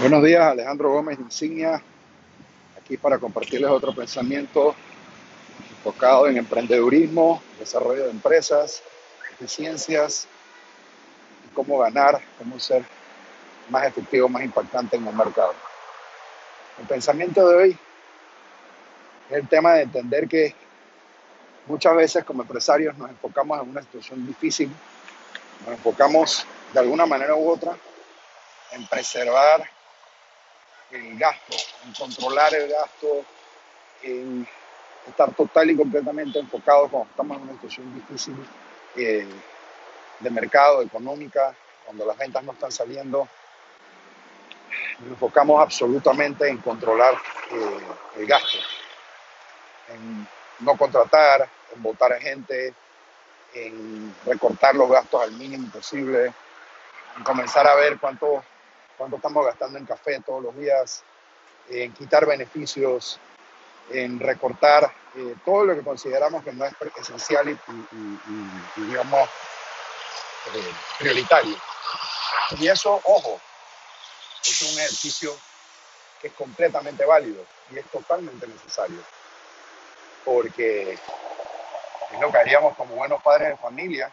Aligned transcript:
Buenos 0.00 0.24
días, 0.24 0.42
Alejandro 0.42 0.90
Gómez 0.90 1.18
Insignia, 1.18 1.80
aquí 2.76 2.96
para 2.96 3.16
compartirles 3.18 3.70
otro 3.70 3.94
pensamiento 3.94 4.74
enfocado 5.70 6.26
en 6.26 6.36
emprendedurismo, 6.36 7.40
desarrollo 7.58 8.04
de 8.04 8.10
empresas, 8.10 8.82
eficiencias, 9.32 10.26
y 11.46 11.54
cómo 11.54 11.78
ganar, 11.78 12.20
cómo 12.38 12.58
ser 12.58 12.84
más 13.70 13.86
efectivo, 13.86 14.28
más 14.28 14.42
impactante 14.42 14.96
en 14.96 15.06
el 15.06 15.14
mercado. 15.14 15.54
El 16.80 16.86
pensamiento 16.86 17.48
de 17.48 17.54
hoy 17.54 17.78
es 19.30 19.36
el 19.36 19.48
tema 19.48 19.74
de 19.74 19.82
entender 19.82 20.28
que 20.28 20.54
muchas 21.66 21.94
veces 21.94 22.24
como 22.24 22.42
empresarios 22.42 22.98
nos 22.98 23.08
enfocamos 23.10 23.62
en 23.62 23.70
una 23.70 23.80
situación 23.80 24.26
difícil, 24.26 24.70
nos 25.64 25.76
enfocamos 25.76 26.44
de 26.74 26.80
alguna 26.80 27.06
manera 27.06 27.36
u 27.36 27.48
otra 27.48 27.76
en 28.72 28.86
preservar 28.88 29.73
el 30.94 31.18
gasto, 31.18 31.56
en 31.84 31.92
controlar 31.92 32.54
el 32.54 32.70
gasto, 32.70 33.24
en 34.02 34.46
estar 35.06 35.34
total 35.34 35.70
y 35.70 35.76
completamente 35.76 36.38
enfocado 36.38 36.88
cuando 36.88 37.10
estamos 37.10 37.36
en 37.36 37.42
una 37.42 37.52
situación 37.54 37.94
difícil 37.94 38.34
eh, 38.96 39.26
de 40.20 40.30
mercado, 40.30 40.82
económica, 40.82 41.54
cuando 41.84 42.06
las 42.06 42.16
ventas 42.16 42.42
no 42.44 42.52
están 42.52 42.72
saliendo. 42.72 43.28
Nos 45.00 45.10
enfocamos 45.10 45.60
absolutamente 45.60 46.48
en 46.48 46.58
controlar 46.58 47.14
eh, 47.50 47.80
el 48.16 48.26
gasto, 48.26 48.58
en 49.88 50.26
no 50.60 50.76
contratar, 50.76 51.48
en 51.74 51.82
votar 51.82 52.12
a 52.12 52.20
gente, 52.20 52.72
en 53.54 54.14
recortar 54.24 54.74
los 54.74 54.90
gastos 54.90 55.22
al 55.22 55.32
mínimo 55.32 55.70
posible, 55.70 56.32
en 57.16 57.24
comenzar 57.24 57.66
a 57.66 57.74
ver 57.74 57.98
cuánto 57.98 58.42
cuánto 58.96 59.16
estamos 59.16 59.44
gastando 59.44 59.78
en 59.78 59.86
café 59.86 60.20
todos 60.20 60.42
los 60.42 60.56
días, 60.56 61.02
en 61.68 61.92
quitar 61.92 62.26
beneficios, 62.26 63.18
en 63.90 64.18
recortar 64.18 64.92
eh, 65.16 65.34
todo 65.44 65.64
lo 65.64 65.74
que 65.74 65.82
consideramos 65.82 66.42
que 66.42 66.52
no 66.52 66.64
es 66.64 66.74
esencial 66.96 67.48
y, 67.48 68.80
digamos, 68.80 69.28
eh, 70.54 70.72
prioritario. 70.98 71.56
Y 72.58 72.68
eso, 72.68 73.00
ojo, 73.04 73.40
es 74.42 74.62
un 74.62 74.78
ejercicio 74.78 75.34
que 76.20 76.28
es 76.28 76.34
completamente 76.34 77.04
válido 77.04 77.44
y 77.70 77.78
es 77.78 77.86
totalmente 77.86 78.46
necesario, 78.46 78.98
porque 80.24 80.92
es 80.92 82.20
lo 82.20 82.34
haríamos 82.38 82.76
como 82.76 82.94
buenos 82.94 83.22
padres 83.22 83.48
de 83.48 83.56
familia, 83.56 84.12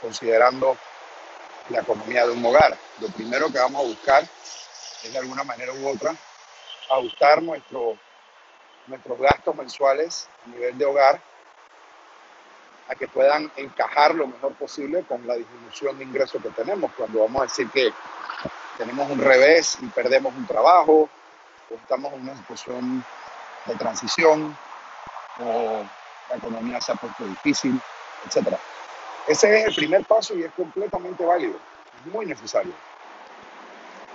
considerando 0.00 0.76
la 1.68 1.80
economía 1.80 2.26
de 2.26 2.32
un 2.32 2.44
hogar. 2.44 2.76
Lo 3.00 3.08
primero 3.08 3.50
que 3.50 3.58
vamos 3.58 3.82
a 3.82 3.86
buscar 3.86 4.22
es 4.22 5.12
de 5.12 5.18
alguna 5.18 5.44
manera 5.44 5.72
u 5.72 5.88
otra 5.88 6.14
ajustar 6.90 7.42
nuestro, 7.42 7.96
nuestros 8.86 9.18
gastos 9.18 9.54
mensuales 9.56 10.28
a 10.44 10.48
nivel 10.50 10.76
de 10.76 10.84
hogar 10.84 11.20
a 12.88 12.94
que 12.94 13.08
puedan 13.08 13.50
encajar 13.56 14.14
lo 14.14 14.26
mejor 14.26 14.52
posible 14.54 15.04
con 15.04 15.26
la 15.26 15.34
disminución 15.34 15.96
de 15.96 16.04
ingresos 16.04 16.42
que 16.42 16.50
tenemos. 16.50 16.92
Cuando 16.96 17.20
vamos 17.20 17.40
a 17.40 17.44
decir 17.44 17.70
que 17.70 17.92
tenemos 18.76 19.10
un 19.10 19.20
revés 19.20 19.78
y 19.80 19.86
perdemos 19.86 20.34
un 20.34 20.46
trabajo, 20.46 21.08
o 21.70 21.74
estamos 21.74 22.12
en 22.12 22.20
una 22.20 22.36
situación 22.36 23.04
de 23.64 23.74
transición, 23.76 24.56
o 25.40 25.82
la 26.28 26.36
economía 26.36 26.80
se 26.80 26.92
ha 26.92 26.96
puesto 26.96 27.24
difícil, 27.24 27.80
etcétera. 28.26 28.58
Ese 29.26 29.60
es 29.60 29.66
el 29.66 29.74
primer 29.74 30.04
paso 30.04 30.34
y 30.34 30.42
es 30.42 30.52
completamente 30.52 31.24
válido, 31.24 31.56
es 32.06 32.12
muy 32.12 32.26
necesario. 32.26 32.72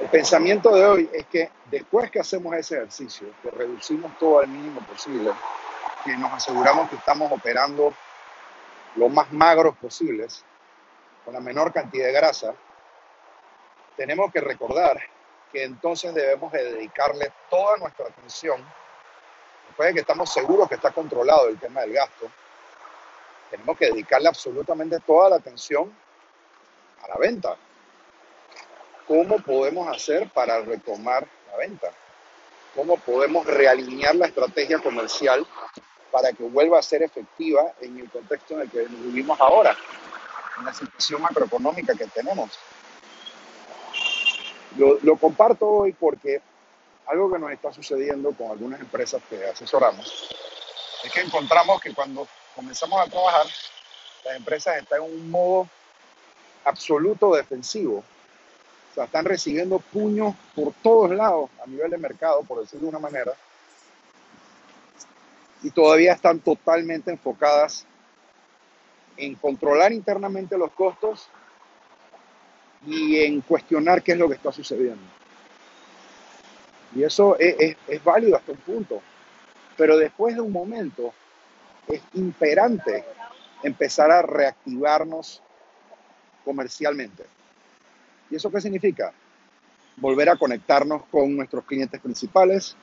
El 0.00 0.08
pensamiento 0.08 0.74
de 0.74 0.84
hoy 0.84 1.10
es 1.12 1.26
que 1.26 1.50
después 1.70 2.10
que 2.10 2.20
hacemos 2.20 2.54
ese 2.54 2.76
ejercicio, 2.76 3.28
que 3.42 3.50
reducimos 3.50 4.18
todo 4.18 4.40
al 4.40 4.48
mínimo 4.48 4.80
posible, 4.80 5.32
que 6.04 6.16
nos 6.16 6.32
aseguramos 6.32 6.90
que 6.90 6.96
estamos 6.96 7.30
operando 7.30 7.94
lo 8.96 9.08
más 9.08 9.32
magros 9.32 9.76
posibles, 9.76 10.44
con 11.24 11.34
la 11.34 11.40
menor 11.40 11.72
cantidad 11.72 12.06
de 12.06 12.12
grasa, 12.12 12.54
tenemos 13.96 14.32
que 14.32 14.40
recordar 14.40 15.00
que 15.52 15.64
entonces 15.64 16.12
debemos 16.14 16.52
de 16.52 16.64
dedicarle 16.72 17.32
toda 17.48 17.76
nuestra 17.78 18.06
atención, 18.06 18.62
después 19.68 19.88
de 19.88 19.94
que 19.94 20.00
estamos 20.00 20.32
seguros 20.32 20.68
que 20.68 20.74
está 20.74 20.90
controlado 20.90 21.48
el 21.48 21.58
tema 21.58 21.80
del 21.82 21.92
gasto, 21.94 22.30
tenemos 23.50 23.76
que 23.78 23.86
dedicarle 23.86 24.28
absolutamente 24.28 25.00
toda 25.00 25.30
la 25.30 25.36
atención 25.36 25.92
a 27.02 27.08
la 27.08 27.16
venta. 27.16 27.56
¿Cómo 29.06 29.38
podemos 29.38 29.88
hacer 29.88 30.28
para 30.30 30.60
retomar 30.60 31.26
la 31.50 31.56
venta? 31.56 31.90
¿Cómo 32.74 32.96
podemos 32.98 33.46
realinear 33.46 34.14
la 34.16 34.26
estrategia 34.26 34.78
comercial 34.80 35.46
para 36.10 36.32
que 36.32 36.42
vuelva 36.42 36.78
a 36.78 36.82
ser 36.82 37.02
efectiva 37.02 37.72
en 37.80 37.98
el 37.98 38.10
contexto 38.10 38.54
en 38.54 38.60
el 38.62 38.70
que 38.70 38.84
vivimos 38.84 39.40
ahora, 39.40 39.76
en 40.58 40.64
la 40.64 40.74
situación 40.74 41.22
macroeconómica 41.22 41.94
que 41.94 42.06
tenemos? 42.06 42.58
Lo, 44.76 44.98
lo 45.02 45.16
comparto 45.16 45.66
hoy 45.68 45.92
porque 45.92 46.42
algo 47.06 47.32
que 47.32 47.38
nos 47.38 47.52
está 47.52 47.72
sucediendo 47.72 48.32
con 48.32 48.50
algunas 48.50 48.80
empresas 48.80 49.22
que 49.30 49.46
asesoramos 49.46 50.28
es 51.04 51.12
que 51.12 51.20
encontramos 51.20 51.80
que 51.80 51.94
cuando 51.94 52.26
comenzamos 52.56 52.98
a 52.98 53.10
trabajar, 53.10 53.46
las 54.24 54.36
empresas 54.36 54.78
están 54.78 55.02
en 55.02 55.12
un 55.12 55.30
modo 55.30 55.68
absoluto 56.64 57.34
defensivo. 57.34 57.98
O 57.98 58.94
sea, 58.94 59.04
están 59.04 59.26
recibiendo 59.26 59.78
puños 59.78 60.34
por 60.54 60.72
todos 60.82 61.10
lados 61.10 61.50
a 61.62 61.66
nivel 61.68 61.90
de 61.90 61.98
mercado, 61.98 62.42
por 62.42 62.60
decirlo 62.60 62.86
de 62.86 62.96
una 62.96 62.98
manera, 62.98 63.32
y 65.62 65.70
todavía 65.70 66.14
están 66.14 66.40
totalmente 66.40 67.10
enfocadas 67.10 67.84
en 69.18 69.34
controlar 69.34 69.92
internamente 69.92 70.56
los 70.56 70.70
costos 70.72 71.28
y 72.86 73.22
en 73.22 73.42
cuestionar 73.42 74.02
qué 74.02 74.12
es 74.12 74.18
lo 74.18 74.28
que 74.28 74.34
está 74.34 74.50
sucediendo. 74.50 75.02
Y 76.94 77.02
eso 77.02 77.38
es, 77.38 77.76
es 77.86 78.04
válido 78.04 78.36
hasta 78.36 78.52
un 78.52 78.58
punto. 78.58 79.02
Pero 79.76 79.98
después 79.98 80.34
de 80.34 80.40
un 80.40 80.52
momento, 80.52 81.12
es 81.88 82.02
imperante 82.14 83.04
empezar 83.62 84.10
a 84.10 84.22
reactivarnos 84.22 85.42
comercialmente. 86.44 87.24
¿Y 88.30 88.36
eso 88.36 88.50
qué 88.50 88.60
significa? 88.60 89.12
Volver 89.96 90.28
a 90.28 90.36
conectarnos 90.36 91.04
con 91.06 91.34
nuestros 91.34 91.64
clientes 91.64 92.00
principales, 92.00 92.76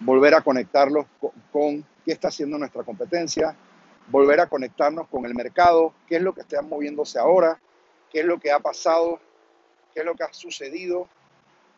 volver 0.00 0.34
a 0.34 0.40
conectarlos 0.40 1.06
con, 1.52 1.84
qué 2.04 2.12
está 2.12 2.28
haciendo 2.28 2.58
nuestra 2.58 2.82
competencia, 2.82 3.56
volver 4.08 4.40
a 4.40 4.48
conectarnos 4.48 5.08
con 5.08 5.24
el 5.24 5.34
mercado, 5.34 5.92
qué 6.06 6.16
es 6.16 6.22
lo 6.22 6.34
que 6.34 6.42
está 6.42 6.62
moviéndose 6.62 7.18
ahora, 7.18 7.58
qué 8.10 8.20
es 8.20 8.26
lo 8.26 8.38
que 8.38 8.52
ha 8.52 8.60
pasado, 8.60 9.20
qué 9.92 10.00
es 10.00 10.06
lo 10.06 10.14
que 10.14 10.24
ha 10.24 10.32
sucedido 10.32 11.08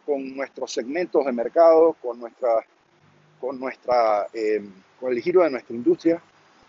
con 0.04 0.37
nuestros 0.37 0.72
segmentos 0.72 1.25
de 1.25 1.33
mercado, 1.33 1.97
con, 2.03 2.21
nuestra, 2.21 2.65
con, 3.41 3.59
nuestra, 3.59 4.27
eh, 4.33 4.65
con 5.00 5.12
el 5.12 5.21
giro 5.21 5.43
de 5.43 5.50
nuestra 5.50 5.75
industria 5.75 6.22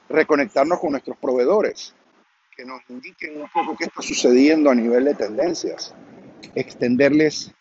reconectarnos 0.10 0.80
con 0.80 0.92
nuestros 0.92 1.18
proveedores, 1.18 1.94
que 2.56 2.66
nos 2.66 2.82
indiquen 2.90 3.42
un 3.42 3.50
poco 3.50 3.76
qué 3.78 3.86
está 3.86 4.02
sucediendo 4.02 4.70
a 4.70 4.76
nivel 4.76 5.06
de 5.06 5.14
tendencias, 5.14 5.94
extenderles 6.56 7.54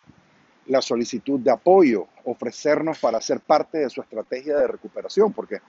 la 0.65 0.81
solicitud 0.81 1.39
de 1.39 1.51
apoyo, 1.51 2.07
ofrecernos 2.25 2.99
para 2.99 3.21
ser 3.21 3.39
parte 3.39 3.77
de 3.79 3.89
su 3.89 4.01
estrategia 4.01 4.57
de 4.57 4.67
recuperación, 4.67 5.33
porque 5.33 5.59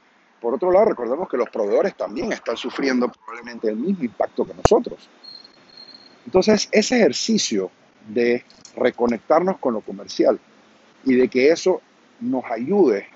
por 0.41 0.55
otro 0.55 0.71
lado 0.71 0.87
recordemos 0.87 1.29
que 1.29 1.37
los 1.37 1.51
proveedores 1.51 1.97
también 1.97 2.33
están 2.33 2.57
sufriendo 2.57 3.11
probablemente 3.11 3.69
el 3.69 3.77
mismo 3.77 4.05
impacto 4.05 4.47
que 4.47 4.55
nosotros. 4.55 5.09
Entonces, 6.25 6.69
ese 6.73 6.97
ejercicio 6.97 7.71
de 8.09 8.45
reconectarnos 8.77 9.59
con 9.59 9.75
lo 9.75 9.81
comercial 9.81 10.39
y 11.05 11.15
de 11.15 11.29
que 11.29 11.51
eso 11.51 11.81
nos 12.21 12.45
ayude 12.51 13.07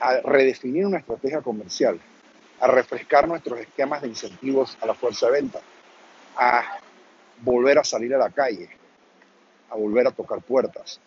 a 0.00 0.20
redefinir 0.20 0.86
una 0.86 0.98
estrategia 0.98 1.40
comercial 1.40 2.00
a 2.60 2.66
refrescar 2.66 3.28
nuestros 3.28 3.60
esquemas 3.60 4.02
de 4.02 4.08
incentivos 4.08 4.76
a 4.80 4.86
la 4.86 4.94
fuerza 4.94 5.26
de 5.26 5.32
venta, 5.32 5.60
a 6.36 6.78
volver 7.40 7.78
a 7.78 7.84
salir 7.84 8.14
a 8.14 8.18
la 8.18 8.30
calle, 8.30 8.68
a 9.70 9.76
volver 9.76 10.06
a 10.06 10.10
tocar 10.10 10.40
puertas, 10.40 11.00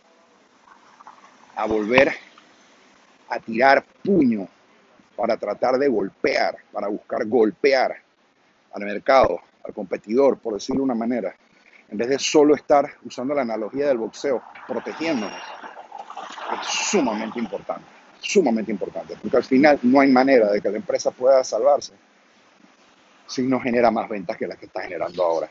a 1.55 1.65
volver 1.65 2.13
a 3.29 3.39
tirar 3.39 3.83
puño 4.03 4.47
para 5.15 5.37
tratar 5.37 5.77
de 5.77 5.87
golpear, 5.87 6.57
para 6.71 6.87
buscar 6.87 7.25
golpear 7.25 7.97
al 8.73 8.81
mercado, 8.83 9.41
al 9.63 9.73
competidor, 9.73 10.37
por 10.37 10.53
decirlo 10.53 10.79
de 10.79 10.85
una 10.85 10.95
manera, 10.95 11.35
en 11.89 11.97
vez 11.97 12.07
de 12.07 12.19
solo 12.19 12.55
estar 12.55 12.89
usando 13.03 13.33
la 13.33 13.41
analogía 13.41 13.87
del 13.87 13.97
boxeo, 13.97 14.41
protegiéndonos, 14.65 15.41
es 16.61 16.67
sumamente 16.67 17.39
importante 17.39 18.00
sumamente 18.21 18.71
importante, 18.71 19.17
porque 19.21 19.37
al 19.37 19.43
final 19.43 19.79
no 19.81 19.99
hay 19.99 20.09
manera 20.09 20.51
de 20.51 20.61
que 20.61 20.69
la 20.69 20.77
empresa 20.77 21.11
pueda 21.11 21.43
salvarse 21.43 21.93
si 23.27 23.41
no 23.43 23.59
genera 23.59 23.89
más 23.89 24.07
ventas 24.07 24.37
que 24.37 24.47
las 24.47 24.57
que 24.57 24.67
está 24.67 24.81
generando 24.81 25.23
ahora, 25.23 25.49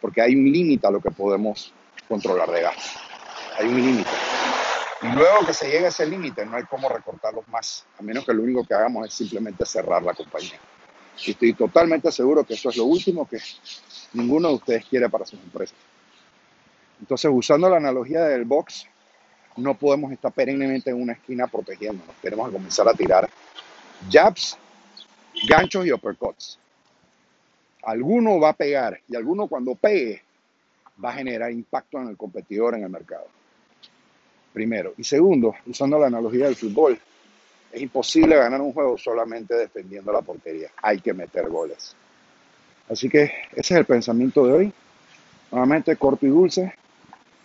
porque 0.00 0.20
hay 0.20 0.34
un 0.34 0.44
límite 0.44 0.86
a 0.86 0.90
lo 0.90 1.00
que 1.00 1.10
podemos 1.10 1.72
controlar 2.08 2.50
de 2.50 2.62
gasto. 2.62 3.00
Hay 3.58 3.68
un 3.68 3.76
límite. 3.76 4.10
Y 5.02 5.06
luego 5.14 5.46
que 5.46 5.54
se 5.54 5.66
llegue 5.66 5.86
a 5.86 5.88
ese 5.88 6.06
límite, 6.06 6.44
no 6.44 6.56
hay 6.56 6.64
cómo 6.64 6.88
recortarlos 6.88 7.46
más, 7.48 7.86
a 7.98 8.02
menos 8.02 8.24
que 8.24 8.34
lo 8.34 8.42
único 8.42 8.64
que 8.64 8.74
hagamos 8.74 9.06
es 9.06 9.14
simplemente 9.14 9.64
cerrar 9.64 10.02
la 10.02 10.14
compañía. 10.14 10.58
Y 11.24 11.30
estoy 11.30 11.52
totalmente 11.54 12.10
seguro 12.10 12.44
que 12.44 12.54
eso 12.54 12.70
es 12.70 12.76
lo 12.76 12.84
último 12.84 13.28
que 13.28 13.38
ninguno 14.12 14.48
de 14.48 14.54
ustedes 14.54 14.84
quiere 14.86 15.08
para 15.08 15.24
sus 15.24 15.40
empresas. 15.40 15.76
Entonces, 17.00 17.30
usando 17.32 17.68
la 17.68 17.76
analogía 17.76 18.24
del 18.24 18.44
box, 18.44 18.86
no 19.56 19.74
podemos 19.74 20.12
estar 20.12 20.32
perennemente 20.32 20.90
en 20.90 21.00
una 21.00 21.12
esquina 21.12 21.46
protegiéndonos. 21.46 22.14
Tenemos 22.20 22.48
que 22.48 22.54
comenzar 22.54 22.88
a 22.88 22.94
tirar 22.94 23.28
jabs, 24.10 24.58
ganchos 25.48 25.86
y 25.86 25.92
uppercuts. 25.92 26.58
Alguno 27.82 28.40
va 28.40 28.50
a 28.50 28.54
pegar 28.54 29.00
y 29.08 29.14
alguno 29.14 29.46
cuando 29.46 29.74
pegue 29.74 30.22
va 31.02 31.10
a 31.10 31.14
generar 31.14 31.50
impacto 31.50 31.98
en 31.98 32.08
el 32.08 32.16
competidor 32.16 32.74
en 32.74 32.84
el 32.84 32.90
mercado. 32.90 33.26
Primero. 34.52 34.94
Y 34.96 35.04
segundo, 35.04 35.54
usando 35.66 35.98
la 35.98 36.06
analogía 36.06 36.46
del 36.46 36.56
fútbol, 36.56 36.98
es 37.72 37.82
imposible 37.82 38.36
ganar 38.36 38.60
un 38.60 38.72
juego 38.72 38.96
solamente 38.96 39.54
defendiendo 39.54 40.12
la 40.12 40.22
portería. 40.22 40.70
Hay 40.80 41.00
que 41.00 41.12
meter 41.12 41.48
goles. 41.48 41.96
Así 42.88 43.08
que 43.08 43.24
ese 43.52 43.74
es 43.74 43.80
el 43.80 43.84
pensamiento 43.84 44.46
de 44.46 44.52
hoy. 44.52 44.72
Nuevamente 45.50 45.96
corto 45.96 46.26
y 46.26 46.30
dulce. 46.30 46.72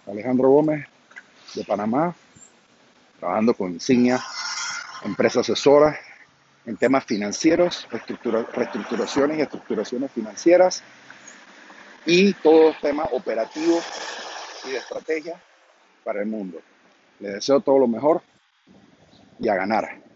Alejandro 0.05 0.49
Gómez 0.49 0.85
de 1.55 1.63
Panamá, 1.63 2.15
trabajando 3.19 3.53
con 3.53 3.73
Insignia, 3.73 4.19
empresa 5.03 5.41
asesora 5.41 5.99
en 6.65 6.77
temas 6.77 7.05
financieros, 7.05 7.87
reestructuraciones 7.89 9.37
y 9.37 9.41
estructuraciones 9.41 10.11
financieras 10.11 10.83
y 12.05 12.33
todos 12.33 12.79
temas 12.79 13.07
operativos 13.11 13.83
y 14.67 14.71
de 14.71 14.77
estrategia 14.77 15.41
para 16.03 16.21
el 16.21 16.27
mundo. 16.27 16.59
Les 17.19 17.33
deseo 17.33 17.59
todo 17.59 17.79
lo 17.79 17.87
mejor 17.87 18.21
y 19.39 19.47
a 19.47 19.55
ganar. 19.55 20.08